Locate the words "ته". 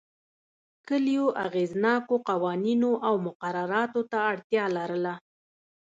4.11-4.17